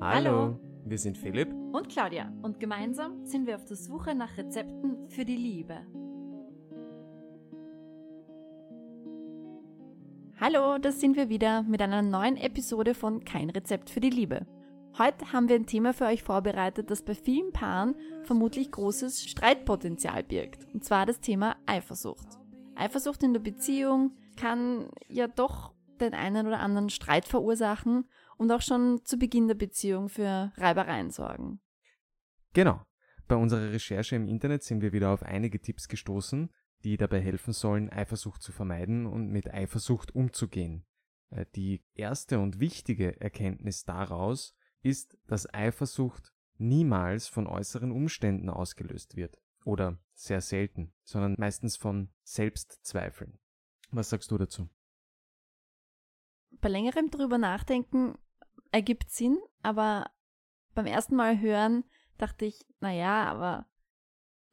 [0.00, 5.08] Hallo, wir sind Philipp und Claudia und gemeinsam sind wir auf der Suche nach Rezepten
[5.08, 5.80] für die Liebe.
[10.40, 14.46] Hallo, das sind wir wieder mit einer neuen Episode von Kein Rezept für die Liebe.
[14.96, 20.22] Heute haben wir ein Thema für euch vorbereitet, das bei vielen Paaren vermutlich großes Streitpotenzial
[20.22, 20.66] birgt.
[20.72, 22.26] Und zwar das Thema Eifersucht.
[22.76, 28.62] Eifersucht in der Beziehung kann ja doch den einen oder anderen Streit verursachen und auch
[28.62, 31.60] schon zu Beginn der Beziehung für Reibereien sorgen.
[32.54, 32.82] Genau.
[33.26, 36.50] Bei unserer Recherche im Internet sind wir wieder auf einige Tipps gestoßen,
[36.84, 40.86] die dabei helfen sollen, Eifersucht zu vermeiden und mit Eifersucht umzugehen.
[41.30, 49.16] Äh, die erste und wichtige Erkenntnis daraus ist, dass Eifersucht niemals von äußeren Umständen ausgelöst
[49.16, 53.38] wird oder sehr selten, sondern meistens von Selbstzweifeln.
[53.90, 54.68] Was sagst du dazu?
[56.60, 58.18] Bei längerem drüber nachdenken
[58.72, 60.10] ergibt Sinn, aber
[60.74, 61.84] beim ersten Mal hören
[62.18, 63.66] dachte ich, naja, aber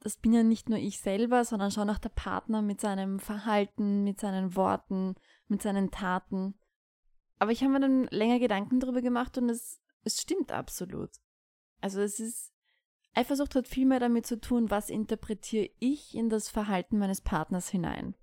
[0.02, 4.04] das bin ja nicht nur ich selber, sondern schon auch der Partner mit seinem Verhalten,
[4.04, 5.16] mit seinen Worten,
[5.48, 6.54] mit seinen Taten.
[7.40, 11.10] Aber ich habe mir dann länger Gedanken darüber gemacht und es es stimmt absolut.
[11.82, 12.54] Also es ist,
[13.14, 17.70] Eifersucht hat viel mehr damit zu tun, was interpretiere ich in das Verhalten meines Partners
[17.70, 18.16] hinein.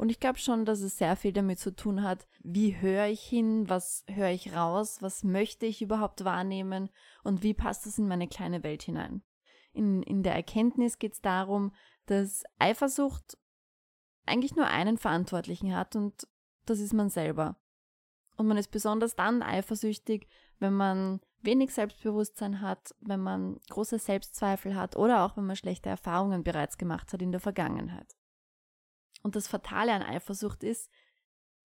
[0.00, 3.20] Und ich glaube schon, dass es sehr viel damit zu tun hat, wie höre ich
[3.20, 6.88] hin, was höre ich raus, was möchte ich überhaupt wahrnehmen
[7.22, 9.22] und wie passt das in meine kleine Welt hinein.
[9.74, 11.74] In, in der Erkenntnis geht es darum,
[12.06, 13.36] dass Eifersucht
[14.24, 16.26] eigentlich nur einen Verantwortlichen hat und
[16.64, 17.56] das ist man selber.
[18.38, 20.28] Und man ist besonders dann eifersüchtig,
[20.60, 25.90] wenn man wenig Selbstbewusstsein hat, wenn man große Selbstzweifel hat oder auch wenn man schlechte
[25.90, 28.16] Erfahrungen bereits gemacht hat in der Vergangenheit.
[29.22, 30.90] Und das Fatale an Eifersucht ist,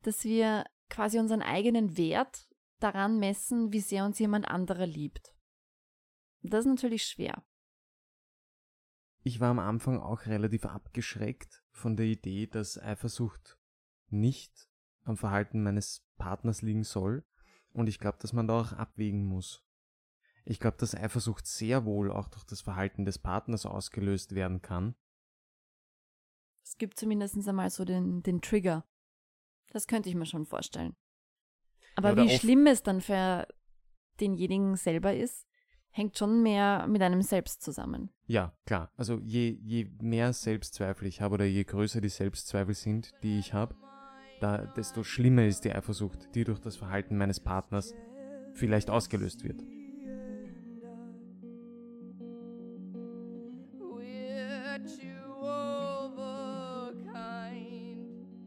[0.01, 2.47] dass wir quasi unseren eigenen Wert
[2.79, 5.33] daran messen, wie sehr uns jemand anderer liebt.
[6.41, 7.43] Das ist natürlich schwer.
[9.23, 13.57] Ich war am Anfang auch relativ abgeschreckt von der Idee, dass Eifersucht
[14.09, 14.69] nicht
[15.03, 17.25] am Verhalten meines Partners liegen soll,
[17.71, 19.65] und ich glaube, dass man da auch abwägen muss.
[20.45, 24.95] Ich glaube, dass Eifersucht sehr wohl auch durch das Verhalten des Partners ausgelöst werden kann.
[26.65, 28.85] Es gibt zumindest einmal so den, den Trigger.
[29.71, 30.95] Das könnte ich mir schon vorstellen.
[31.95, 33.47] Aber ja, wie schlimm es dann für
[34.19, 35.45] denjenigen selber ist,
[35.91, 38.09] hängt schon mehr mit einem selbst zusammen.
[38.25, 38.91] Ja, klar.
[38.97, 43.53] Also je, je mehr Selbstzweifel ich habe oder je größer die Selbstzweifel sind, die ich
[43.53, 43.75] habe,
[44.41, 47.93] da, desto schlimmer ist die Eifersucht, die durch das Verhalten meines Partners
[48.53, 49.63] vielleicht ausgelöst wird.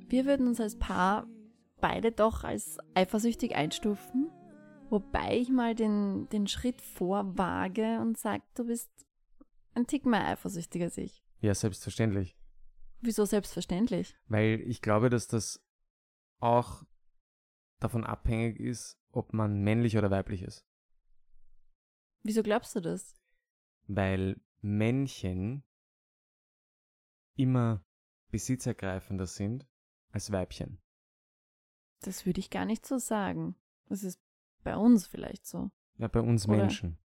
[0.09, 1.27] Wir würden uns als Paar
[1.81, 4.31] beide doch als eifersüchtig einstufen,
[4.89, 8.91] wobei ich mal den, den Schritt vorwage und sage, du bist
[9.75, 11.23] ein Tick mehr eifersüchtig als ich.
[11.41, 12.37] Ja, selbstverständlich.
[13.01, 14.17] Wieso selbstverständlich?
[14.27, 15.63] Weil ich glaube, dass das
[16.41, 16.85] auch
[17.79, 20.67] davon abhängig ist, ob man männlich oder weiblich ist.
[22.23, 23.15] Wieso glaubst du das?
[23.87, 25.65] Weil Männchen
[27.37, 27.85] immer
[28.31, 29.69] besitzergreifender sind
[30.19, 30.79] als Weibchen.
[32.01, 33.57] Das würde ich gar nicht so sagen.
[33.89, 34.21] Das ist
[34.63, 35.71] bei uns vielleicht so.
[35.97, 36.99] Ja, bei uns oder Menschen.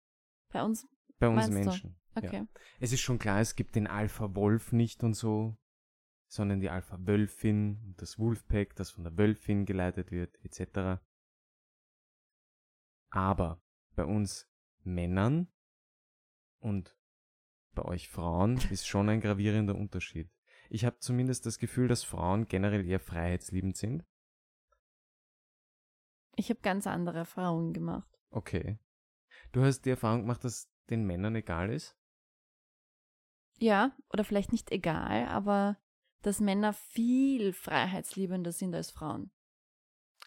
[0.48, 0.88] Bei uns?
[1.18, 1.96] Bei uns Menschen.
[2.14, 2.20] Du?
[2.20, 2.36] Okay.
[2.36, 2.46] Ja.
[2.80, 5.56] Es ist schon klar, es gibt den Alpha-Wolf nicht und so
[6.30, 11.02] sondern die Alpha-Wölfin und das Wolfpack, das von der Wölfin geleitet wird, etc.
[13.10, 13.60] Aber
[13.96, 14.48] bei uns
[14.84, 15.48] Männern
[16.60, 16.96] und
[17.74, 20.30] bei euch Frauen ist schon ein gravierender Unterschied.
[20.70, 24.04] Ich habe zumindest das Gefühl, dass Frauen generell eher freiheitsliebend sind.
[26.36, 28.08] Ich habe ganz andere Erfahrungen gemacht.
[28.30, 28.78] Okay.
[29.50, 31.96] Du hast die Erfahrung gemacht, dass den Männern egal ist?
[33.58, 35.76] Ja, oder vielleicht nicht egal, aber
[36.22, 39.32] dass Männer viel freiheitsliebender sind als Frauen.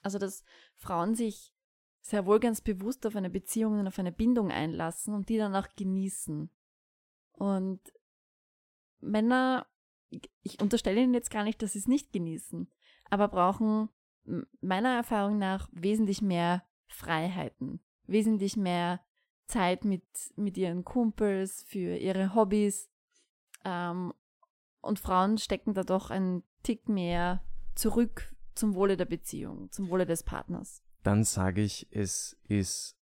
[0.02, 0.44] Also dass
[0.76, 1.53] Frauen sich
[2.02, 5.56] sehr wohl ganz bewusst auf eine Beziehung und auf eine Bindung einlassen und die dann
[5.56, 6.50] auch genießen.
[7.32, 7.82] Und
[9.00, 9.66] Männer,
[10.44, 12.68] ich unterstelle ihnen jetzt gar nicht, dass sie es nicht genießen,
[13.10, 13.90] aber brauchen
[14.62, 19.02] meiner Erfahrung nach wesentlich mehr Freiheiten, wesentlich mehr
[19.48, 20.04] Zeit mit,
[20.36, 22.90] mit ihren Kumpels, für ihre Hobbys
[23.66, 24.14] ähm,
[24.82, 27.44] und Frauen stecken da doch einen Tick mehr
[27.76, 30.82] zurück zum Wohle der Beziehung, zum Wohle des Partners.
[31.04, 32.96] Dann sage ich, es ist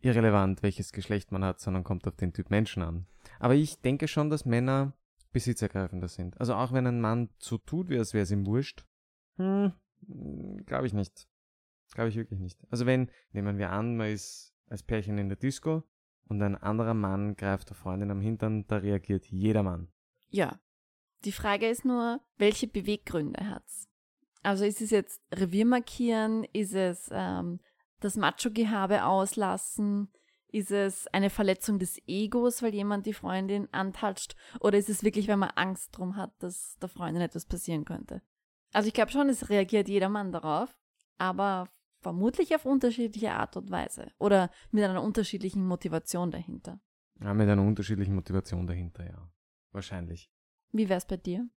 [0.00, 3.06] irrelevant, welches Geschlecht man hat, sondern kommt auf den Typ Menschen an.
[3.38, 4.92] Aber ich denke schon, dass Männer
[5.32, 6.38] besitzergreifender sind.
[6.40, 8.84] Also auch wenn ein Mann so tut, wie als wäre es ihm wurscht,
[9.36, 9.72] hm,
[10.66, 11.26] glaube ich nicht.
[11.94, 12.58] Glaube ich wirklich nicht.
[12.70, 15.82] Also wenn, nehmen wir an, man ist als Pärchen in der Disco
[16.26, 19.88] und ein anderer Mann greift der Freundin am Hintern, da reagiert jeder Mann.
[20.28, 20.60] Ja.
[21.24, 23.88] Die Frage ist nur, welche Beweggründe hat's?
[24.42, 26.44] Also ist es jetzt Revier markieren?
[26.52, 27.60] Ist es ähm,
[28.00, 30.08] das Macho-Gehabe auslassen?
[30.52, 34.36] Ist es eine Verletzung des Egos, weil jemand die Freundin antatscht?
[34.60, 38.20] Oder ist es wirklich, wenn man Angst drum hat, dass der Freundin etwas passieren könnte?
[38.72, 40.78] Also ich glaube schon, es reagiert jeder Mann darauf,
[41.16, 41.68] aber
[42.00, 46.80] vermutlich auf unterschiedliche Art und Weise oder mit einer unterschiedlichen Motivation dahinter.
[47.22, 49.32] Ja, mit einer unterschiedlichen Motivation dahinter, ja.
[49.70, 50.30] Wahrscheinlich.
[50.72, 51.48] Wie wär's bei dir?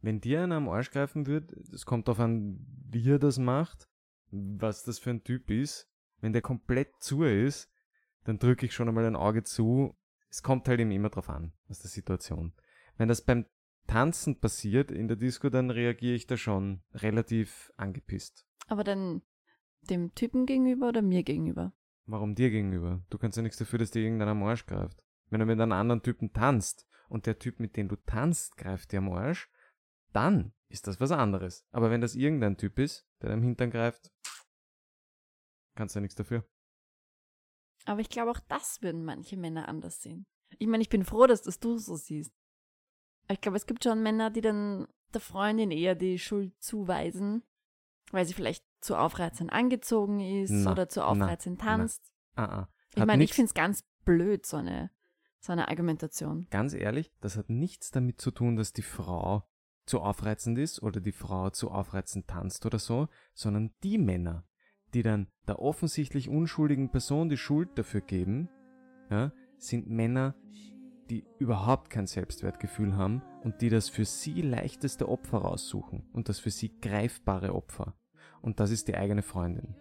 [0.00, 3.88] Wenn dir einer am Arsch greifen würde, es kommt darauf an, wie er das macht,
[4.30, 5.88] was das für ein Typ ist.
[6.20, 7.68] Wenn der komplett zu ist,
[8.26, 9.96] dann drücke ich schon einmal ein Auge zu.
[10.28, 12.52] Es kommt halt eben immer drauf an, aus der Situation.
[12.96, 13.46] Wenn das beim
[13.86, 18.44] Tanzen passiert in der Disco, dann reagiere ich da schon relativ angepisst.
[18.66, 19.22] Aber dann
[19.82, 21.72] dem Typen gegenüber oder mir gegenüber?
[22.06, 23.04] Warum dir gegenüber?
[23.10, 25.02] Du kannst ja nichts dafür, dass dir irgendeiner am Arsch greift.
[25.30, 28.90] Wenn du mit einem anderen Typen tanzt und der Typ, mit dem du tanzt, greift
[28.90, 29.48] dir am Arsch,
[30.12, 31.64] dann ist das was anderes.
[31.70, 34.10] Aber wenn das irgendein Typ ist, der am Hintern greift,
[35.76, 36.44] kannst du ja nichts dafür.
[37.86, 40.26] Aber ich glaube, auch das würden manche Männer anders sehen.
[40.58, 42.32] Ich meine, ich bin froh, dass das du so siehst.
[43.28, 47.42] Ich glaube, es gibt schon Männer, die dann der Freundin eher die Schuld zuweisen,
[48.10, 52.12] weil sie vielleicht zu aufreizend angezogen ist Na, oder zu aufreizend na, tanzt.
[52.34, 52.68] Ah, ah.
[52.94, 54.90] Ich meine, ich finde es ganz blöd, so eine,
[55.40, 56.46] so eine Argumentation.
[56.50, 59.48] Ganz ehrlich, das hat nichts damit zu tun, dass die Frau
[59.86, 64.44] zu aufreizend ist oder die Frau zu aufreizend tanzt oder so, sondern die Männer,
[64.96, 68.48] die dann der offensichtlich unschuldigen Person die Schuld dafür geben,
[69.10, 70.34] ja, sind Männer,
[71.10, 76.38] die überhaupt kein Selbstwertgefühl haben und die das für sie leichteste Opfer raussuchen und das
[76.38, 77.94] für sie greifbare Opfer.
[78.40, 79.76] Und das ist die eigene Freundin.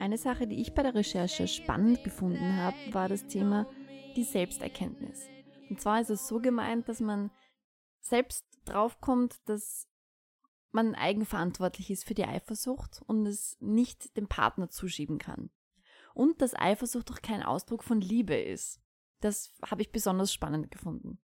[0.00, 3.66] Eine Sache, die ich bei der Recherche spannend gefunden habe, war das Thema
[4.16, 5.26] die Selbsterkenntnis.
[5.68, 7.30] Und zwar ist es so gemeint, dass man
[8.00, 9.88] selbst draufkommt, dass
[10.70, 15.50] man eigenverantwortlich ist für die Eifersucht und es nicht dem Partner zuschieben kann.
[16.14, 18.80] Und dass Eifersucht auch kein Ausdruck von Liebe ist.
[19.20, 21.18] Das habe ich besonders spannend gefunden.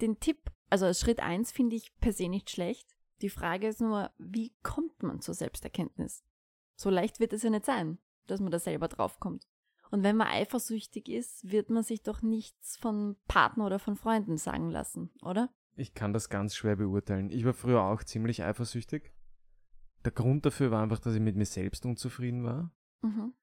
[0.00, 2.96] Den Tipp, also als Schritt eins finde ich per se nicht schlecht.
[3.20, 6.24] Die Frage ist nur, wie kommt man zur Selbsterkenntnis?
[6.74, 9.46] So leicht wird es ja nicht sein, dass man da selber draufkommt.
[9.90, 14.36] Und wenn man eifersüchtig ist, wird man sich doch nichts von Partner oder von Freunden
[14.36, 15.50] sagen lassen, oder?
[15.76, 17.30] Ich kann das ganz schwer beurteilen.
[17.30, 19.12] Ich war früher auch ziemlich eifersüchtig.
[20.04, 22.72] Der Grund dafür war einfach, dass ich mit mir selbst unzufrieden war.
[23.02, 23.34] Mhm.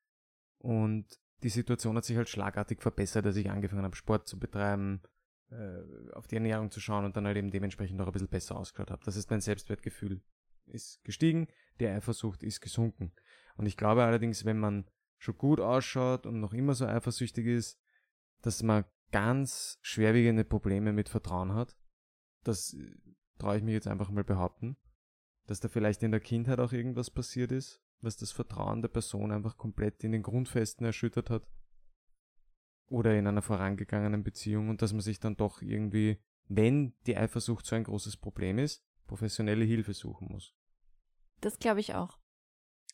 [0.60, 5.02] Und die Situation hat sich halt schlagartig verbessert, als ich angefangen habe, Sport zu betreiben,
[5.50, 8.58] äh, auf die Ernährung zu schauen und dann halt eben dementsprechend auch ein bisschen besser
[8.58, 9.04] ausgeschaut habe.
[9.06, 10.22] Das ist mein Selbstwertgefühl
[10.66, 11.48] ist gestiegen,
[11.80, 13.14] die Eifersucht ist gesunken.
[13.56, 14.86] Und ich glaube allerdings, wenn man
[15.18, 17.80] schon gut ausschaut und noch immer so eifersüchtig ist,
[18.42, 21.78] dass man ganz schwerwiegende Probleme mit Vertrauen hat.
[22.44, 22.96] Das äh,
[23.38, 24.78] traue ich mich jetzt einfach mal behaupten.
[25.46, 29.32] Dass da vielleicht in der Kindheit auch irgendwas passiert ist, was das Vertrauen der Person
[29.32, 31.48] einfach komplett in den Grundfesten erschüttert hat.
[32.88, 37.66] Oder in einer vorangegangenen Beziehung und dass man sich dann doch irgendwie, wenn die Eifersucht
[37.66, 40.54] so ein großes Problem ist, professionelle Hilfe suchen muss.
[41.42, 42.18] Das glaube ich auch.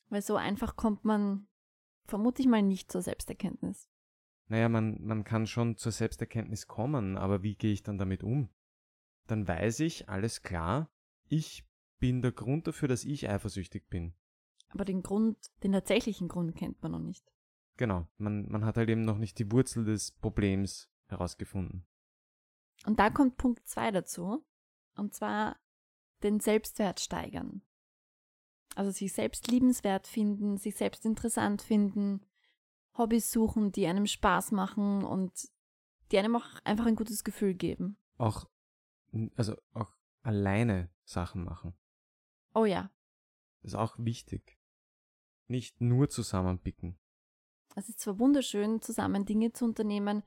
[0.09, 1.47] Weil so einfach kommt man,
[2.05, 3.89] vermute ich mal, nicht zur Selbsterkenntnis.
[4.47, 8.49] Naja, man, man kann schon zur Selbsterkenntnis kommen, aber wie gehe ich dann damit um?
[9.27, 10.89] Dann weiß ich, alles klar,
[11.27, 11.65] ich
[11.99, 14.13] bin der Grund dafür, dass ich eifersüchtig bin.
[14.69, 17.31] Aber den Grund, den tatsächlichen Grund kennt man noch nicht.
[17.77, 21.85] Genau, man, man hat halt eben noch nicht die Wurzel des Problems herausgefunden.
[22.85, 24.45] Und da kommt Punkt zwei dazu.
[24.95, 25.57] Und zwar
[26.21, 27.61] den Selbstwert steigern.
[28.75, 32.25] Also sich selbst liebenswert finden, sich selbst interessant finden,
[32.97, 35.31] Hobbys suchen, die einem Spaß machen und
[36.11, 37.97] die einem auch einfach ein gutes Gefühl geben.
[38.17, 38.49] Auch,
[39.35, 41.73] also auch alleine Sachen machen.
[42.53, 42.91] Oh ja,
[43.61, 44.59] Das ist auch wichtig.
[45.47, 46.99] Nicht nur zusammenpicken.
[47.75, 50.23] es ist zwar wunderschön, zusammen Dinge zu unternehmen,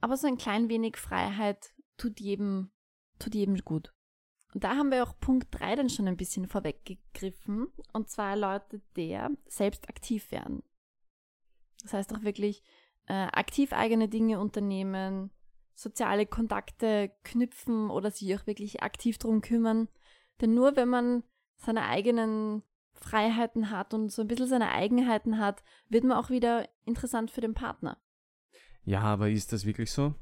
[0.00, 2.70] aber so ein klein wenig Freiheit tut jedem,
[3.18, 3.94] tut jedem gut.
[4.54, 7.68] Und da haben wir auch Punkt 3 dann schon ein bisschen vorweggegriffen.
[7.92, 10.62] Und zwar lautet der, selbst aktiv werden.
[11.82, 12.62] Das heißt auch wirklich
[13.06, 15.30] äh, aktiv eigene Dinge unternehmen,
[15.74, 19.88] soziale Kontakte knüpfen oder sich auch wirklich aktiv drum kümmern.
[20.40, 21.24] Denn nur wenn man
[21.56, 26.68] seine eigenen Freiheiten hat und so ein bisschen seine Eigenheiten hat, wird man auch wieder
[26.84, 27.98] interessant für den Partner.
[28.84, 30.14] Ja, aber ist das wirklich so?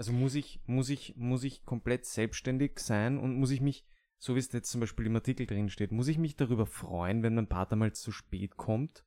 [0.00, 3.84] Also muss ich, muss ich, muss ich komplett selbstständig sein und muss ich mich,
[4.16, 7.22] so wie es jetzt zum Beispiel im Artikel drin steht, muss ich mich darüber freuen,
[7.22, 9.04] wenn mein Partner mal zu spät kommt,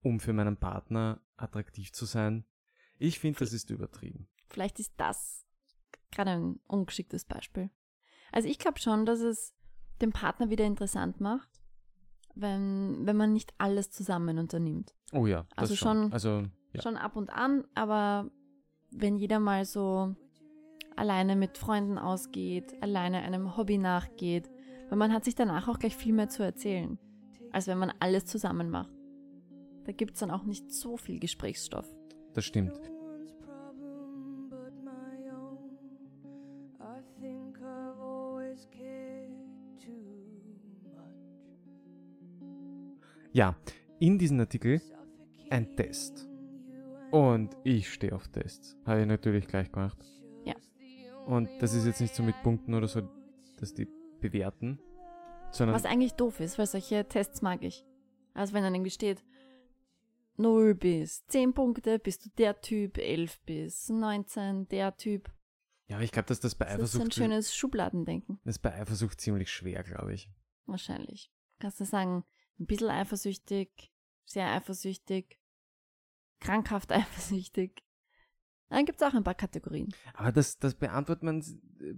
[0.00, 2.46] um für meinen Partner attraktiv zu sein?
[2.96, 4.30] Ich finde, das ist übertrieben.
[4.48, 5.44] Vielleicht ist das
[6.10, 7.68] gerade ein ungeschicktes Beispiel.
[8.32, 9.52] Also ich glaube schon, dass es
[10.00, 11.50] den Partner wieder interessant macht,
[12.34, 14.94] wenn, wenn man nicht alles zusammen unternimmt.
[15.12, 16.02] Oh ja, das Also schon.
[16.04, 16.80] schon- Also, ja.
[16.80, 18.30] Schon ab und an, aber
[18.90, 20.14] wenn jeder mal so
[20.96, 24.50] alleine mit Freunden ausgeht, alleine einem Hobby nachgeht,
[24.88, 26.98] weil man hat sich danach auch gleich viel mehr zu erzählen,
[27.52, 28.92] als wenn man alles zusammen macht.
[29.84, 31.86] Da gibt es dann auch nicht so viel Gesprächsstoff.
[32.34, 32.78] das stimmt.
[43.32, 43.54] Ja,
[44.00, 44.80] in diesem Artikel
[45.50, 46.27] ein Test.
[47.10, 48.76] Und ich stehe auf Tests.
[48.84, 49.98] Habe ich natürlich gleich gemacht.
[50.44, 50.54] Ja.
[51.26, 53.02] Und das ist jetzt nicht so mit Punkten oder so,
[53.58, 53.88] dass die
[54.20, 54.78] bewerten,
[55.50, 57.86] sondern Was eigentlich doof ist, weil solche Tests mag ich.
[58.34, 59.24] Also wenn dann irgendwie steht,
[60.36, 65.32] 0 bis 10 Punkte, bist du der Typ, 11 bis 19, der Typ.
[65.88, 68.38] ja, aber ich glaube, dass das bei Das ist ein Eifersucht schönes Schubladendenken.
[68.44, 70.30] das ist bei Eifersucht ziemlich schwer, glaube ich.
[70.66, 71.32] Wahrscheinlich.
[71.58, 72.24] Kannst du sagen,
[72.60, 73.90] ein bisschen eifersüchtig,
[74.26, 75.37] sehr eifersüchtig,
[76.40, 77.82] krankhaft eifersüchtig.
[78.68, 79.94] Dann gibt es auch ein paar Kategorien.
[80.12, 81.42] Aber das, das, beantwortet man,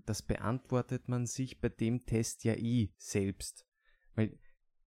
[0.06, 3.66] das beantwortet man sich bei dem Test ja eh selbst.
[4.14, 4.38] Weil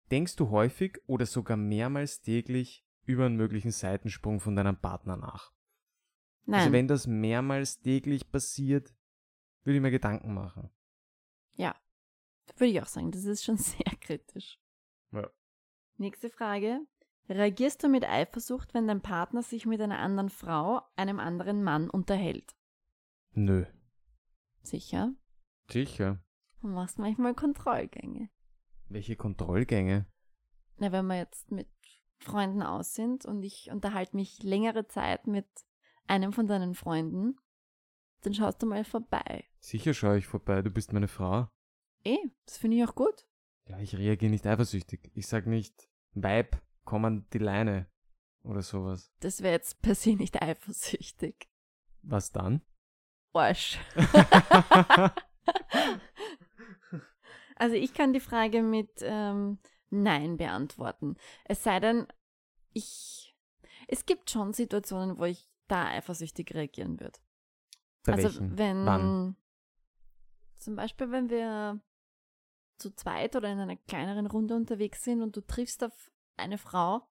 [0.10, 5.52] denkst du häufig oder sogar mehrmals täglich über einen möglichen Seitensprung von deinem Partner nach?
[6.46, 8.94] Nein, Also wenn das mehrmals täglich passiert,
[9.64, 10.70] würde ich mir Gedanken machen.
[12.58, 14.60] würde ich auch sagen, das ist schon sehr kritisch.
[15.12, 15.30] Ja.
[15.98, 16.80] Nächste Frage.
[17.30, 21.90] Reagierst du mit Eifersucht, wenn dein Partner sich mit einer anderen Frau, einem anderen Mann
[21.90, 22.56] unterhält?
[23.32, 23.66] Nö.
[24.62, 25.14] Sicher.
[25.70, 26.20] Sicher.
[26.62, 28.30] Du machst manchmal Kontrollgänge.
[28.90, 30.06] Welche Kontrollgänge?
[30.78, 31.68] Na, wenn wir jetzt mit
[32.20, 35.48] Freunden aus sind und ich unterhalte mich längere Zeit mit
[36.08, 37.38] einem von deinen Freunden,
[38.22, 39.46] dann schaust du mal vorbei.
[39.60, 41.48] Sicher schaue ich vorbei, du bist meine Frau.
[42.06, 43.26] Eh, das finde ich auch gut.
[43.68, 45.12] Ja, ich reagiere nicht eifersüchtig.
[45.14, 47.88] Ich sag nicht, Weib, komm an die Leine.
[48.44, 49.12] Oder sowas.
[49.22, 51.48] Das wäre jetzt per se nicht eifersüchtig.
[52.02, 52.62] Was dann?
[53.34, 53.80] Arsch.
[57.56, 59.60] Also ich kann die Frage mit ähm,
[59.90, 61.16] Nein beantworten.
[61.46, 62.08] Es sei denn,
[62.74, 63.36] ich.
[63.88, 67.20] Es gibt schon Situationen, wo ich da eifersüchtig reagieren würde.
[68.04, 68.58] Bei also welchen?
[68.58, 69.36] wenn Wann?
[70.58, 71.82] zum Beispiel, wenn wir
[72.78, 77.08] zu zweit oder in einer kleineren Runde unterwegs sind und du triffst auf eine Frau,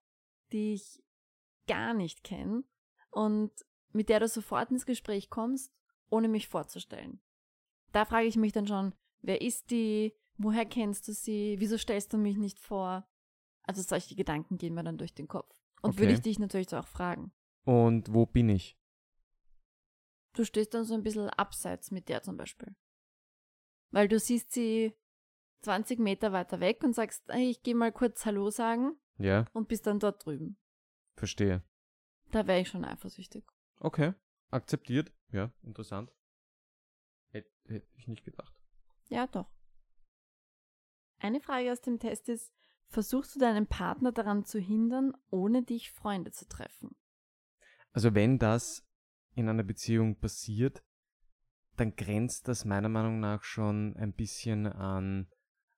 [0.52, 1.02] die ich
[1.67, 2.64] gar nicht kenne
[3.11, 3.52] und
[3.93, 5.73] mit der du sofort ins Gespräch kommst,
[6.11, 7.21] ohne mich vorzustellen.
[7.93, 10.14] Da frage ich mich dann schon, wer ist die?
[10.38, 11.57] Woher kennst du sie?
[11.59, 13.07] Wieso stellst du mich nicht vor?
[13.64, 15.62] Also solche Gedanken gehen mir dann durch den Kopf.
[15.83, 16.00] Und Okay.
[16.00, 17.33] würde ich dich natürlich auch fragen.
[17.64, 18.79] Und wo bin ich?
[20.33, 22.75] Du stehst dann so ein bisschen abseits mit der zum Beispiel.
[23.91, 24.95] Weil du siehst sie
[25.61, 29.69] 20 Meter weiter weg und sagst, hey, ich gehe mal kurz Hallo sagen Ja, und
[29.69, 30.57] bist dann dort drüben.
[31.16, 31.62] verstehe.
[32.31, 33.45] Da wäre ich schon eifersüchtig.
[33.78, 34.14] Okay,
[34.50, 35.12] akzeptiert.
[35.31, 36.11] Ja, interessant.
[37.31, 38.54] Hätte hätt ich nicht gedacht.
[39.09, 39.50] Ja, doch.
[41.19, 42.52] Eine Frage aus dem Test ist,
[42.88, 46.97] versuchst du deinen Partner daran zu hindern, ohne dich Freunde zu treffen?
[47.92, 48.85] Also wenn das
[49.35, 50.83] in einer Beziehung passiert,
[51.76, 55.31] dann grenzt das meiner Meinung nach schon ein bisschen an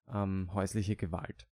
[0.07, 1.47] ähm, häusliche Gewalt.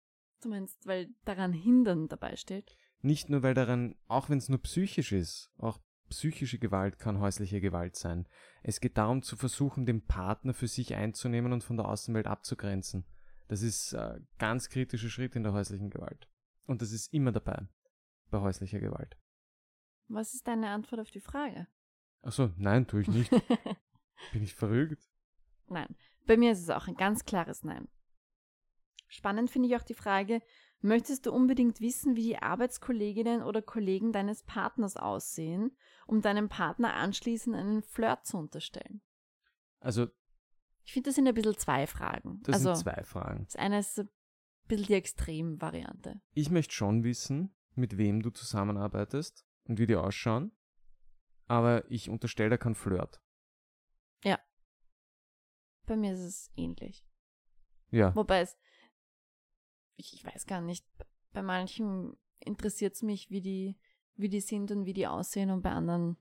[0.41, 2.77] Du meinst, weil daran hindern dabei steht?
[3.01, 5.79] Nicht nur, weil daran, auch wenn es nur psychisch ist, auch
[6.09, 8.27] psychische Gewalt kann häusliche Gewalt sein.
[8.63, 13.05] Es geht darum zu versuchen, den Partner für sich einzunehmen und von der Außenwelt abzugrenzen.
[13.47, 16.27] Das ist ein ganz kritischer Schritt in der häuslichen Gewalt.
[16.65, 17.67] Und das ist immer dabei
[18.29, 19.17] bei häuslicher Gewalt.
[20.07, 21.67] Was ist deine Antwort auf die Frage?
[22.21, 23.31] Achso, nein, tue ich nicht.
[24.33, 25.07] Bin ich verrückt?
[25.67, 25.95] Nein.
[26.25, 27.87] Bei mir ist es auch ein ganz klares Nein.
[29.09, 30.41] Spannend finde ich auch die Frage,
[30.81, 35.75] möchtest du unbedingt wissen, wie die Arbeitskolleginnen oder Kollegen deines Partners aussehen,
[36.07, 39.01] um deinem Partner anschließend einen Flirt zu unterstellen?
[39.81, 40.07] Also,
[40.83, 42.39] Ich finde, das sind ein bisschen zwei Fragen.
[42.43, 43.45] das also, sind zwei Fragen.
[43.45, 44.09] das eine ist ein
[44.67, 46.21] bisschen die Extremvariante.
[46.33, 50.51] Ich möchte schon wissen, mit wem du zusammenarbeitest und wie die ausschauen.
[51.47, 53.19] Aber ich unterstelle da keinen Flirt.
[55.89, 57.03] Bei mir ist es ähnlich.
[57.89, 58.15] Ja.
[58.15, 58.55] Wobei es,
[59.99, 60.85] ich, ich weiß gar nicht,
[61.33, 63.77] bei manchen interessiert es mich, wie die,
[64.15, 66.17] wie die sind und wie die aussehen und bei anderen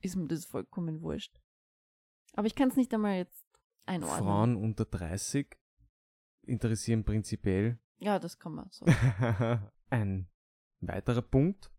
[0.00, 1.40] ist mir das vollkommen wurscht.
[2.34, 3.44] Aber ich kann es nicht einmal jetzt
[3.86, 4.24] einordnen.
[4.24, 5.56] Frauen unter 30
[6.42, 8.84] interessieren prinzipiell Ja, das kann man so.
[9.90, 10.28] Ein
[10.80, 11.72] weiterer Punkt.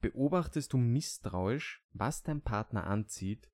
[0.00, 3.50] Beobachtest du misstrauisch, was dein Partner anzieht,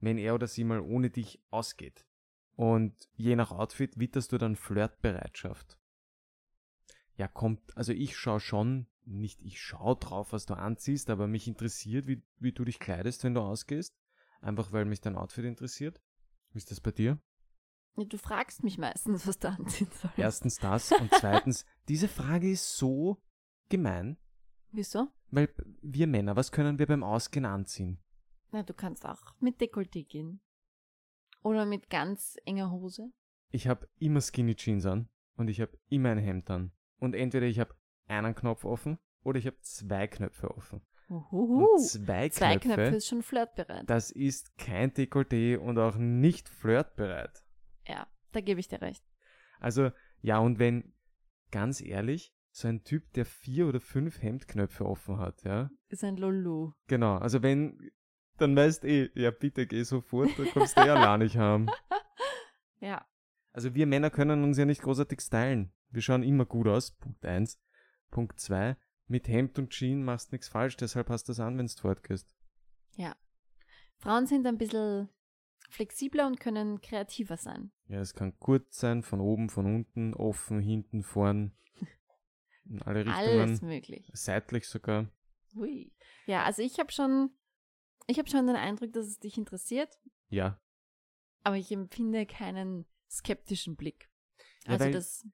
[0.00, 2.06] wenn er oder sie mal ohne dich ausgeht?
[2.54, 5.78] Und je nach Outfit witterst du dann Flirtbereitschaft.
[7.16, 11.46] Ja, kommt, also ich schaue schon, nicht ich schaue drauf, was du anziehst, aber mich
[11.48, 13.94] interessiert, wie, wie du dich kleidest, wenn du ausgehst.
[14.40, 16.00] Einfach weil mich dein Outfit interessiert.
[16.52, 17.18] Wie ist das bei dir?
[17.96, 20.18] Ja, Du fragst mich meistens, was du anziehen sollst.
[20.18, 23.22] Erstens das und zweitens, diese Frage ist so
[23.68, 24.16] gemein,
[24.70, 25.08] Wieso?
[25.30, 25.52] weil
[25.82, 27.98] wir Männer, was können wir beim Ausgehen anziehen?
[28.50, 30.40] Na, du kannst auch mit Dekolleté gehen.
[31.42, 33.12] Oder mit ganz enger Hose.
[33.50, 36.72] Ich habe immer Skinny Jeans an und ich habe immer ein Hemd an.
[37.02, 37.74] Und entweder ich habe
[38.06, 40.82] einen Knopf offen oder ich habe zwei Knöpfe offen.
[41.08, 41.66] Uhuhu.
[41.74, 43.90] Und zwei, Zwei Knöpfe, Knöpfe ist schon flirtbereit.
[43.90, 47.42] das ist kein Dekolleté und auch nicht flirtbereit.
[47.88, 49.04] Ja, da gebe ich dir recht.
[49.58, 49.90] Also,
[50.20, 50.94] ja, und wenn,
[51.50, 56.16] ganz ehrlich, so ein Typ, der vier oder fünf Hemdknöpfe offen hat, ja, Ist ein
[56.16, 56.72] Lulu.
[56.86, 57.90] genau, also wenn,
[58.38, 61.66] dann weißt eh, ja bitte geh sofort, da kommst du eh allein nicht haben.
[62.80, 63.04] Ja.
[63.52, 65.72] Also wir Männer können uns ja nicht großartig stylen.
[65.90, 67.60] Wir schauen immer gut aus, Punkt eins.
[68.10, 71.66] Punkt zwei, mit Hemd und Jeans machst nichts falsch, deshalb hast du das an, wenn
[71.66, 72.28] du fortgehst.
[73.98, 75.08] Frauen sind ein bisschen
[75.70, 77.70] flexibler und können kreativer sein.
[77.86, 81.52] Ja, es kann kurz sein, von oben, von unten, offen, hinten, vorn,
[82.64, 84.10] in alle Richtungen, Alles möglich.
[84.12, 85.08] seitlich sogar.
[85.54, 85.92] Hui.
[86.26, 87.30] Ja, also ich habe schon,
[88.08, 90.60] ich habe schon den Eindruck, dass es dich interessiert, Ja,
[91.44, 94.10] aber ich empfinde keinen skeptischen Blick.
[94.66, 95.26] Ja, Also das,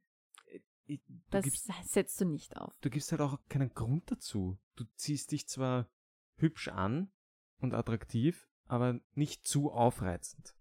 [0.87, 2.73] Ich- du, das gibst, setzt du nicht auf.
[2.81, 4.59] du gibst halt auch keinen Grund dazu.
[4.77, 5.89] Du ziehst dich zwar
[6.37, 7.11] hübsch an
[7.61, 10.55] und attraktiv, aber nicht zu aufreizend.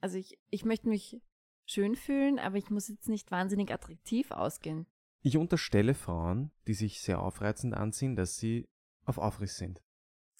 [0.00, 1.20] Also ich, ich möchte mich
[1.66, 4.86] schön fühlen, aber ich muss jetzt nicht wahnsinnig attraktiv ausgehen.
[5.22, 8.68] Ich unterstelle Frauen, die sich sehr aufreizend anziehen, dass sie
[9.04, 9.82] auf Aufriss sind.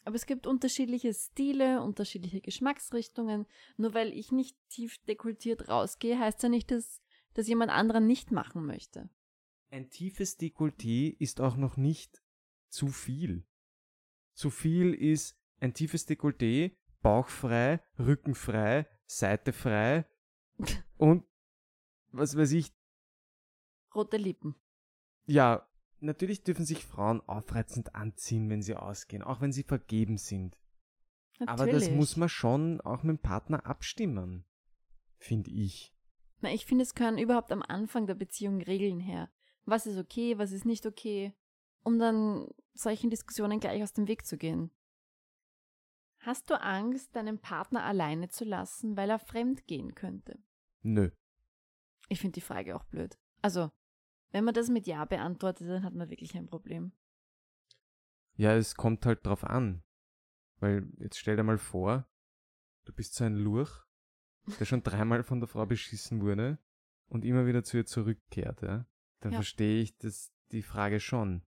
[0.08, 3.44] Aber es gibt unterschiedliche Stile, unterschiedliche Geschmacksrichtungen.
[3.76, 7.02] Nur weil ich nicht tief dekoltiert rausgehe, heißt ja nicht, dass,
[7.34, 9.10] dass jemand anderer nicht machen möchte.
[9.68, 12.22] Ein tiefes Dekolleté ist auch noch nicht
[12.70, 13.44] zu viel.
[14.32, 20.06] Zu viel ist ein tiefes Dekolleté, bauchfrei, rückenfrei, seitefrei
[20.96, 21.26] und
[22.12, 22.72] was weiß ich.
[23.94, 24.54] Rote Lippen.
[25.26, 25.67] Ja,
[26.00, 30.56] natürlich dürfen sich Frauen aufreizend anziehen, wenn sie ausgehen, auch wenn sie vergeben sind.
[31.38, 31.60] Natürlich.
[31.60, 34.44] Aber das muss man schon auch mit dem Partner abstimmen,
[35.16, 35.94] finde ich.
[36.40, 39.30] Na, ich finde, es gehören überhaupt am Anfang der Beziehung Regeln her.
[39.64, 41.34] Was ist okay, was ist nicht okay,
[41.82, 44.70] um dann solchen Diskussionen gleich aus dem Weg zu gehen.
[46.20, 50.38] Hast du Angst, deinen Partner alleine zu lassen, weil er fremd gehen könnte?
[50.82, 51.10] Nö.
[52.08, 53.18] Ich finde die Frage auch blöd.
[53.42, 53.70] Also,
[54.30, 56.92] wenn man das mit Ja beantwortet, dann hat man wirklich ein Problem.
[58.34, 59.82] Ja, es kommt halt drauf an.
[60.60, 62.08] Weil, jetzt stell dir mal vor,
[62.84, 63.70] du bist so ein Lurch,
[64.58, 66.58] der schon dreimal von der Frau beschissen wurde
[67.06, 68.86] und immer wieder zu ihr zurückkehrt, ja.
[69.20, 69.38] Dann Ja.
[69.38, 71.42] verstehe ich das, die Frage schon.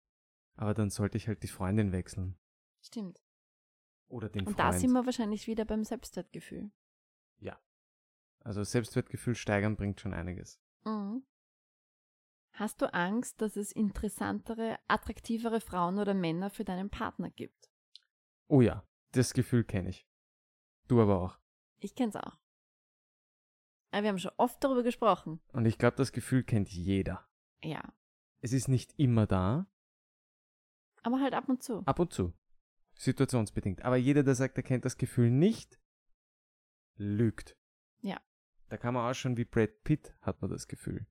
[0.55, 2.37] Aber dann sollte ich halt die Freundin wechseln.
[2.81, 3.21] Stimmt.
[4.07, 4.59] Oder den Und Freund.
[4.59, 6.71] da sind wir wahrscheinlich wieder beim Selbstwertgefühl.
[8.41, 10.61] also Selbstwertgefühl steigern bringt schon einiges.
[10.85, 11.23] Mhm.
[12.59, 17.71] Hast du Angst, dass es interessantere, attraktivere Frauen oder Männer für deinen Partner gibt?
[18.49, 20.05] Oh ja, das Gefühl kenne ich.
[20.89, 21.39] Du aber auch.
[21.79, 22.37] Ich kenn's auch.
[23.91, 25.39] Aber wir haben schon oft darüber gesprochen.
[25.53, 27.25] Und ich glaube, das Gefühl kennt jeder.
[27.63, 27.93] Ja.
[28.41, 29.71] Es ist nicht immer da,
[31.03, 31.83] Aber halt ab und zu.
[31.85, 32.33] ab und zu.
[32.95, 33.83] Situationsbedingt.
[33.83, 35.79] Aber jeder, der sagt, er kennt das Gefühl nicht,
[36.97, 37.55] lügt.
[38.01, 38.19] Ja.
[38.67, 41.07] Da kann man ausschauen wie Brad Pitt, hat man das Gefühl.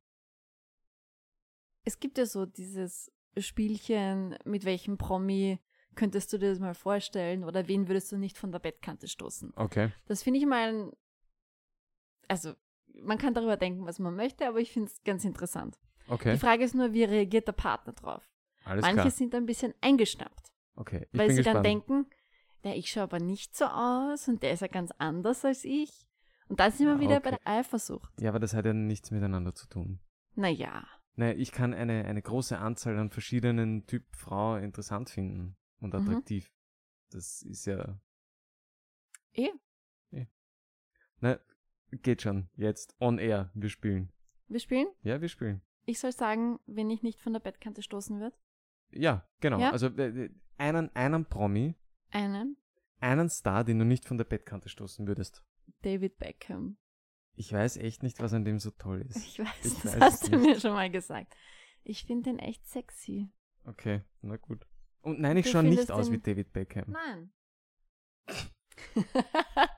[1.88, 5.58] Es gibt ja so dieses Spielchen, mit welchem Promi
[5.94, 9.54] könntest du dir das mal vorstellen oder wen würdest du nicht von der Bettkante stoßen?
[9.56, 9.90] Okay.
[10.06, 10.92] Das finde ich mal, ein-
[12.28, 12.52] also
[13.02, 15.78] man kann darüber denken, was man möchte, aber ich finde es ganz interessant.
[16.08, 16.32] Okay.
[16.34, 18.22] Die Frage ist nur, wie reagiert der Partner drauf?
[18.66, 19.10] Alles Manche klar.
[19.10, 21.06] sind ein bisschen eingeschnappt, Okay.
[21.10, 21.56] Ich weil sie gespannt.
[21.56, 22.06] dann denken,
[22.64, 25.90] der ich schaue aber nicht so aus und der ist ja ganz anders als ich.
[26.48, 27.38] Und dann sind wir Ah, wieder bei okay.
[27.44, 28.12] der Eifersucht.
[28.20, 30.00] ja, aber das hat ja nichts miteinander zu tun.
[30.34, 30.86] Naja,
[31.18, 36.00] Naja, ich kann eine, eine große Anzahl an verschiedenen Typ Frau interessant finden und Mhm.
[36.00, 36.52] attraktiv.
[37.10, 37.98] Das ist ja.
[39.32, 39.50] Eh.
[40.12, 40.26] Eh.
[41.20, 41.40] Na,
[41.90, 42.48] geht schon.
[42.54, 43.50] Jetzt on air.
[43.54, 44.12] Wir spielen.
[44.46, 44.86] wir spielen.
[45.02, 45.60] Ja, wir spielen.
[45.86, 48.38] Ich soll sagen, wenn ich nicht von der Bettkante stoßen wird.
[48.90, 49.58] Ja, genau.
[49.58, 49.72] Ja?
[49.72, 51.74] Also äh, äh, einen, einen Promi,
[52.10, 52.56] Einen.
[53.00, 55.42] einen Star, den du nicht von der Bettkante stoßen würdest.
[55.82, 56.76] David Beckham.
[57.38, 59.16] Ich weiß echt nicht, was an dem so toll ist.
[59.18, 60.42] Ich weiß, Ich das weiß hast du nicht.
[60.44, 61.36] mir schon mal gesagt.
[61.84, 63.30] Ich finde den echt sexy.
[63.64, 64.66] Okay, na gut.
[65.02, 66.90] Und nein, ich Du schaue nicht aus wie David Beckham.
[66.90, 67.32] Nein.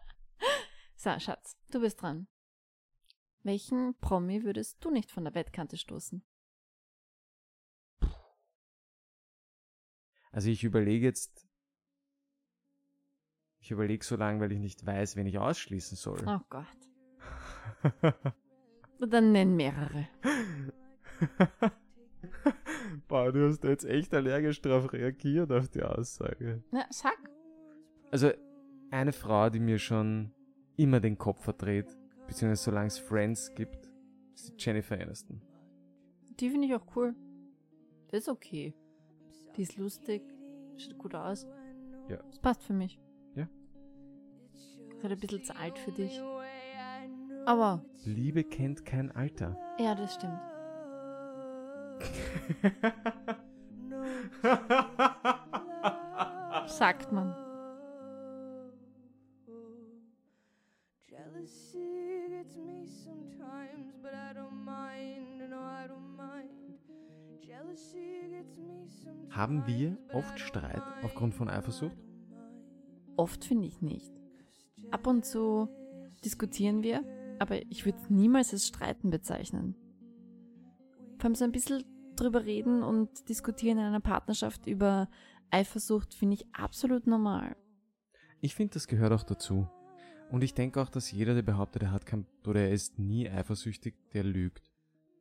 [0.97, 2.29] so, Schatz, du bist dran.
[3.43, 6.25] Welchen Promi würdest du nicht von der Bettkante stoßen?
[10.33, 11.47] Also ich überlege jetzt.
[13.59, 16.27] Ich überlege so lange, weil ich nicht weiß, wen ich ausschließen soll.
[16.27, 16.67] Oh Gott.
[19.01, 20.09] Dann nenn mehrere.
[23.09, 26.63] Boah, du hast jetzt echt allergisch darauf reagiert auf die Aussage.
[26.71, 27.19] Na, sag.
[28.11, 28.31] Also
[28.91, 30.33] eine Frau, die mir schon
[30.77, 33.91] immer den Kopf verdreht, beziehungsweise solange es Friends gibt,
[34.35, 35.41] ist die Jennifer Aniston.
[36.41, 37.15] Die finde ich auch cool.
[38.09, 38.75] Das ist okay.
[39.57, 40.23] Die ist lustig,
[40.77, 41.47] sieht gut aus.
[42.09, 42.17] Ja.
[42.17, 43.01] Das passt für mich.
[43.35, 43.49] Ja.
[44.97, 46.21] Ist halt ein bisschen zu alt für dich.
[47.51, 49.57] Aber, Liebe kennt kein Alter.
[49.81, 50.39] ja, das stimmt.
[56.69, 57.35] Sagt man.
[61.09, 65.51] Jealousy gets me sometimes, but I don't mind.
[65.51, 66.79] No, I don't mind.
[67.41, 69.35] Jealousy gets me sometimes.
[69.37, 71.97] Haben wir oft Streit aufgrund von Eifersucht?
[73.17, 74.13] Oft finde ich nicht.
[74.93, 75.69] Ab und zu
[76.25, 77.03] diskutieren wir,
[77.41, 79.75] aber ich würde es niemals als Streiten bezeichnen.
[81.17, 81.85] Vor allem so ein bisschen
[82.17, 85.09] drüber reden und diskutieren in einer Partnerschaft über
[85.51, 87.57] Eifersucht finde ich absolut normal.
[88.41, 89.69] Ich finde, das gehört auch dazu.
[90.31, 93.29] Und ich denke auch, dass jeder, der behauptet, er hat kein oder er ist nie
[93.29, 94.71] eifersüchtig, der lügt.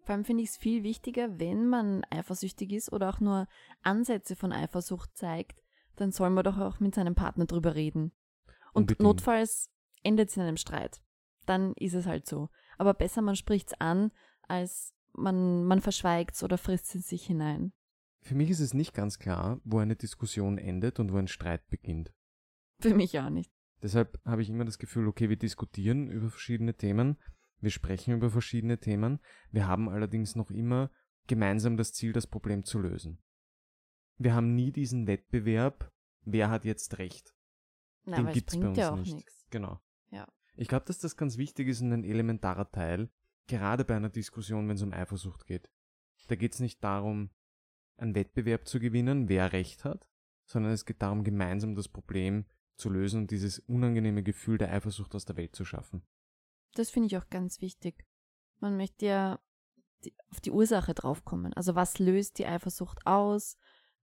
[0.03, 3.47] Vor allem finde ich es viel wichtiger, wenn man eifersüchtig ist oder auch nur
[3.81, 5.63] Ansätze von Eifersucht zeigt,
[5.95, 8.11] dann soll man doch auch mit seinem Partner drüber reden.
[8.73, 9.01] Und Unbedingt.
[9.01, 9.71] notfalls
[10.03, 11.01] endet es in einem Streit.
[11.49, 12.49] Dann ist es halt so.
[12.77, 14.11] Aber besser, man spricht es an,
[14.43, 17.73] als man, man verschweigt es oder frisst es in sich hinein.
[18.21, 21.67] Für mich ist es nicht ganz klar, wo eine Diskussion endet und wo ein Streit
[21.69, 22.13] beginnt.
[22.79, 23.51] Für mich auch nicht.
[23.81, 27.17] Deshalb habe ich immer das Gefühl, okay, wir diskutieren über verschiedene Themen,
[27.61, 29.19] wir sprechen über verschiedene Themen,
[29.51, 30.91] wir haben allerdings noch immer
[31.27, 33.23] gemeinsam das Ziel, das Problem zu lösen.
[34.17, 35.91] Wir haben nie diesen Wettbewerb,
[36.25, 37.33] wer hat jetzt recht.
[38.03, 39.15] Na, Den aber es gibt's bei bringt uns ja auch nicht.
[39.15, 39.45] nichts.
[39.49, 39.79] Genau.
[40.11, 40.27] Ja.
[40.59, 43.09] Ich glaube, dass das ganz wichtig ist und ein elementarer Teil,
[43.47, 45.71] gerade bei einer Diskussion, wenn es um Eifersucht geht.
[46.27, 47.29] Da geht es nicht darum,
[47.95, 50.05] einen Wettbewerb zu gewinnen, wer recht hat,
[50.45, 52.45] sondern es geht darum, gemeinsam das Problem
[52.75, 56.05] zu lösen und dieses unangenehme Gefühl der Eifersucht aus der Welt zu schaffen.
[56.73, 58.05] Das finde ich auch ganz wichtig.
[58.59, 59.39] Man möchte ja
[60.29, 61.53] auf die Ursache draufkommen.
[61.53, 63.57] Also was löst die Eifersucht aus,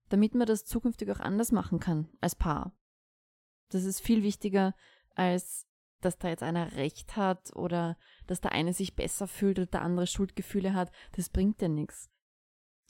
[0.09, 2.75] damit man das zukünftig auch anders machen kann als Paar.
[3.69, 4.73] Das ist viel wichtiger,
[5.13, 5.67] als
[6.01, 9.81] dass da jetzt einer Recht hat oder dass der eine sich besser fühlt oder der
[9.81, 10.91] andere Schuldgefühle hat.
[11.13, 12.09] Das bringt ja nichts.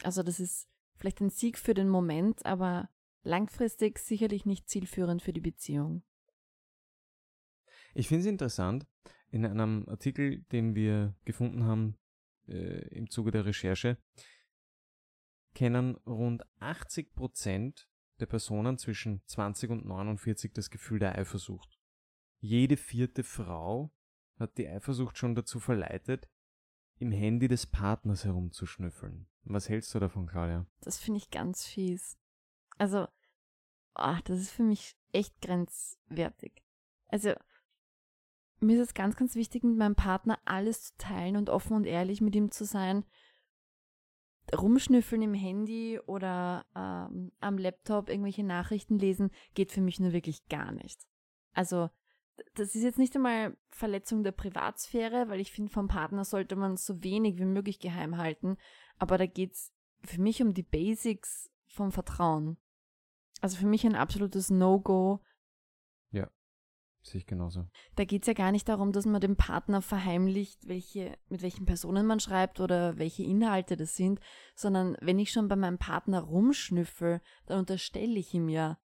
[0.04, 2.90] Also das ist vielleicht ein Sieg für den Moment, aber
[3.24, 6.04] langfristig sicherlich nicht zielführend für die Beziehung.
[7.94, 8.86] Ich finde es interessant,
[9.30, 11.98] in einem Artikel, den wir gefunden haben
[12.48, 13.98] äh, im Zuge der Recherche,
[15.54, 17.90] kennen rund 80 Prozent
[18.20, 21.77] der Personen zwischen 20 und 49 das Gefühl der Eifersucht.
[22.40, 23.92] Jede vierte Frau
[24.38, 26.30] hat die Eifersucht schon dazu verleitet,
[27.00, 29.28] im Handy des Partners herumzuschnüffeln.
[29.44, 30.66] Was hältst du davon, Claudia?
[30.82, 32.18] Das finde ich ganz fies.
[32.78, 33.08] Also,
[33.94, 36.64] ah, das ist für mich echt grenzwertig.
[37.08, 37.34] Also,
[38.60, 41.86] mir ist es ganz, ganz wichtig, mit meinem Partner alles zu teilen und offen und
[41.86, 43.06] ehrlich mit ihm zu sein.
[44.56, 50.48] Rumschnüffeln im Handy oder ähm, am Laptop irgendwelche Nachrichten lesen, geht für mich nur wirklich
[50.48, 51.06] gar nicht.
[51.54, 51.90] Also,
[52.56, 56.78] das ist jetzt nicht einmal Verletzung der Privatsphäre, weil ich finde, vom Partner sollte man
[56.78, 58.58] so wenig wie möglich geheim halten.
[58.98, 59.74] Aber da geht's
[60.04, 62.58] für mich um die Basics vom Vertrauen.
[63.42, 65.22] Also für mich ein absolutes No-Go.
[67.08, 67.68] Sehe ich genauso.
[67.96, 72.06] Da geht's ja gar nicht darum, dass man dem Partner verheimlicht, welche, mit welchen Personen
[72.06, 74.20] man schreibt oder welche Inhalte das sind,
[74.56, 78.78] sondern wenn ich schon bei meinem Partner rumschnüffel, dann unterstelle ich ihm ja,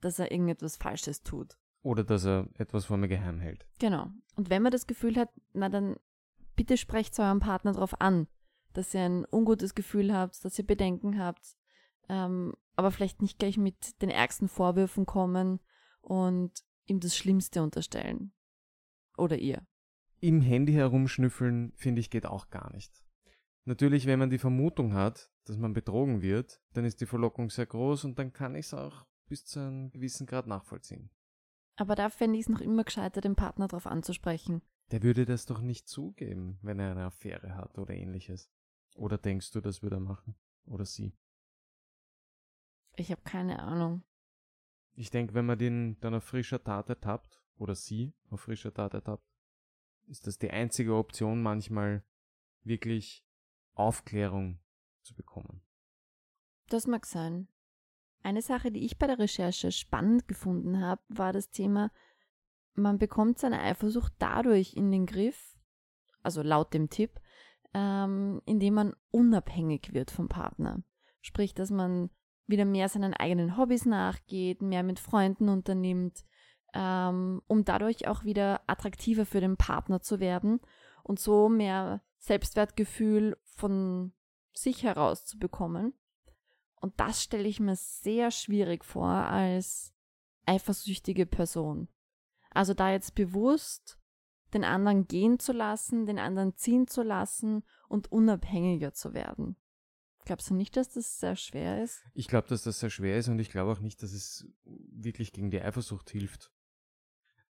[0.00, 1.56] dass er irgendetwas Falsches tut.
[1.88, 3.66] Oder dass er etwas vor mir geheim hält.
[3.78, 4.10] Genau.
[4.36, 5.96] Und wenn man das Gefühl hat, na dann
[6.54, 8.26] bitte sprecht eurem Partner darauf an,
[8.74, 11.56] dass ihr ein ungutes Gefühl habt, dass ihr Bedenken habt,
[12.10, 15.60] ähm, aber vielleicht nicht gleich mit den ärgsten Vorwürfen kommen
[16.02, 18.32] und ihm das Schlimmste unterstellen.
[19.16, 19.66] Oder ihr.
[20.20, 23.02] Im Handy herumschnüffeln, finde ich, geht auch gar nicht.
[23.64, 27.64] Natürlich, wenn man die Vermutung hat, dass man betrogen wird, dann ist die Verlockung sehr
[27.64, 31.08] groß und dann kann ich es auch bis zu einem gewissen Grad nachvollziehen.
[31.78, 34.62] Aber da fände ich es noch immer gescheiter, den Partner darauf anzusprechen.
[34.90, 38.50] Der würde das doch nicht zugeben, wenn er eine Affäre hat oder ähnliches.
[38.96, 40.34] Oder denkst du, das würde er machen?
[40.64, 41.16] Oder sie?
[42.96, 44.02] Ich habe keine Ahnung.
[44.94, 48.94] Ich denke, wenn man den dann auf frischer Tat ertappt, oder sie auf frischer Tat
[48.94, 49.24] ertappt,
[50.06, 52.04] ist das die einzige Option, manchmal
[52.64, 53.24] wirklich
[53.74, 54.58] Aufklärung
[55.02, 55.62] zu bekommen.
[56.66, 57.46] Das mag sein.
[58.22, 61.90] Eine Sache, die ich bei der Recherche spannend gefunden habe, war das Thema,
[62.74, 65.56] man bekommt seine Eifersucht dadurch in den Griff,
[66.22, 67.20] also laut dem Tipp,
[67.74, 70.82] ähm, indem man unabhängig wird vom Partner.
[71.20, 72.10] Sprich, dass man
[72.46, 76.24] wieder mehr seinen eigenen Hobbys nachgeht, mehr mit Freunden unternimmt,
[76.74, 80.60] ähm, um dadurch auch wieder attraktiver für den Partner zu werden
[81.02, 84.12] und so mehr Selbstwertgefühl von
[84.52, 85.94] sich heraus zu bekommen.
[86.80, 89.92] Und das stelle ich mir sehr schwierig vor als
[90.46, 91.88] eifersüchtige Person.
[92.50, 93.98] Also da jetzt bewusst
[94.54, 99.56] den anderen gehen zu lassen, den anderen ziehen zu lassen und unabhängiger zu werden.
[100.24, 102.04] Glaubst du nicht, dass das sehr schwer ist?
[102.14, 105.32] Ich glaube, dass das sehr schwer ist und ich glaube auch nicht, dass es wirklich
[105.32, 106.52] gegen die Eifersucht hilft.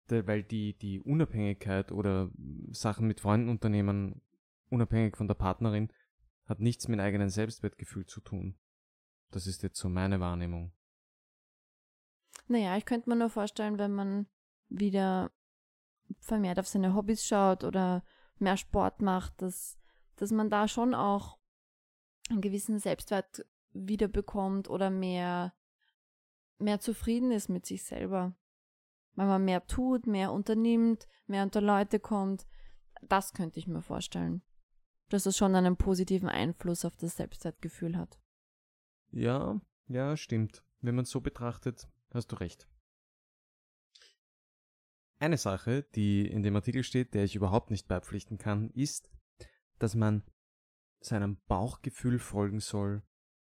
[0.06, 2.30] Weil die, die Unabhängigkeit oder
[2.70, 4.22] Sachen mit Freunden unternehmen,
[4.70, 5.92] unabhängig von der Partnerin,
[6.46, 8.56] hat nichts mit eigenem Selbstwertgefühl zu tun.
[9.30, 10.72] Das ist jetzt so meine Wahrnehmung.
[12.46, 14.26] Naja, ich könnte mir nur vorstellen, wenn man
[14.68, 15.30] wieder
[16.20, 18.02] vermehrt auf seine Hobbys schaut oder
[18.38, 19.78] mehr Sport macht, dass,
[20.16, 21.38] dass man da schon auch
[22.30, 25.54] einen gewissen Selbstwert wiederbekommt oder mehr,
[26.58, 28.34] mehr zufrieden ist mit sich selber.
[29.14, 32.46] Wenn man mehr tut, mehr unternimmt, mehr unter Leute kommt,
[33.02, 34.42] das könnte ich mir vorstellen.
[35.08, 38.18] Dass es schon einen positiven Einfluss auf das Selbstwertgefühl hat.
[39.10, 40.64] Ja, ja, stimmt.
[40.80, 42.68] Wenn man es so betrachtet, hast du recht.
[45.18, 49.10] Eine Sache, die in dem Artikel steht, der ich überhaupt nicht beipflichten kann, ist,
[49.78, 50.22] dass man
[51.00, 53.02] seinem Bauchgefühl folgen soll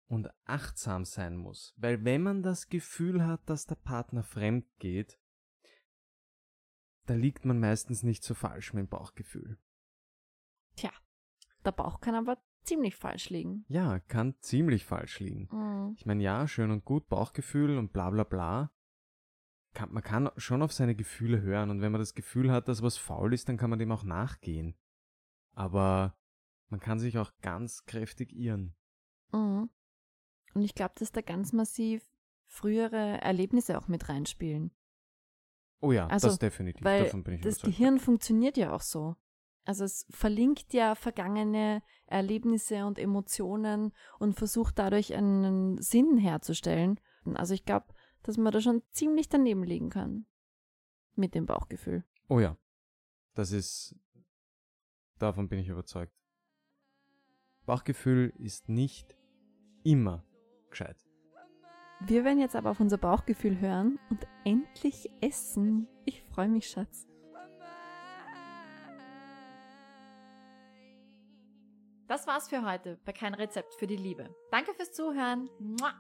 [0.07, 1.73] und achtsam sein muss.
[1.77, 5.19] Weil wenn man das Gefühl hat, dass der Partner fremd geht,
[7.07, 9.59] da liegt man meistens nicht so falsch mit dem Bauchgefühl.
[10.75, 10.91] Tja,
[11.65, 13.65] der Bauch kann aber ziemlich falsch liegen.
[13.69, 15.49] Ja, kann ziemlich falsch liegen.
[15.51, 15.95] Mhm.
[15.97, 18.73] Ich meine, ja, schön und gut, Bauchgefühl und bla bla bla.
[19.73, 22.83] Kann, man kann schon auf seine Gefühle hören und wenn man das Gefühl hat, dass
[22.83, 24.75] was faul ist, dann kann man dem auch nachgehen.
[25.53, 26.17] Aber
[26.69, 28.75] man kann sich auch ganz kräftig irren.
[29.33, 29.71] Mhm.
[30.55, 32.03] Und ich glaube, dass da ganz massiv
[32.47, 34.73] frühere Erlebnisse auch mit reinspielen.
[35.81, 36.85] Oh ja, Also, das definitiv.
[36.85, 37.63] Weil das überzeugt.
[37.63, 39.17] Gehirn funktioniert ja auch so.
[39.65, 46.99] Also es verlinkt ja vergangene Erlebnisse und Emotionen und versucht dadurch einen Sinn herzustellen.
[47.35, 47.87] Also ich glaube,
[48.23, 50.27] dass man da schon ziemlich daneben liegen kann.
[51.15, 52.05] Mit dem Bauchgefühl.
[52.29, 52.57] Oh ja,
[53.35, 53.97] das ist.
[55.19, 56.15] Davon bin ich überzeugt.
[57.67, 59.17] Bauchgefühl ist nicht
[59.85, 60.25] immer
[60.71, 60.97] gescheit.
[62.01, 65.87] Wir werden jetzt aber auf unser Bauchgefühl hören und endlich essen.
[66.07, 67.10] Ich freue mich, Schatz.
[72.11, 74.35] Das war's für heute bei Kein Rezept für die Liebe.
[74.51, 75.49] Danke fürs Zuhören.
[75.61, 75.93] Mua.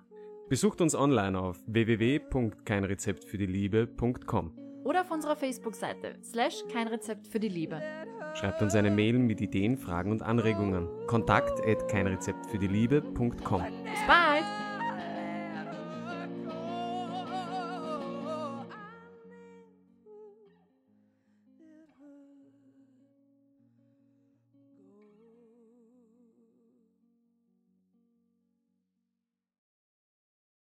[0.49, 4.59] Besucht uns online auf www.keinrezeptfürdieliebe.com.
[4.83, 7.81] Oder auf unserer Facebook-Seite slash kein Rezept für die Liebe.
[8.35, 10.88] Schreibt uns eine Mail mit Ideen, Fragen und Anregungen.
[11.07, 13.62] Kontakt at keinrezeptfürdieliebe.com.
[13.85, 14.60] Bis bald!